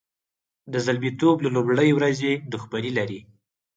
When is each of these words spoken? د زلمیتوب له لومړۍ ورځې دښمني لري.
د 0.71 0.73
زلمیتوب 0.85 1.37
له 1.45 1.49
لومړۍ 1.55 1.89
ورځې 1.93 2.31
دښمني 2.51 2.91
لري. 2.97 3.19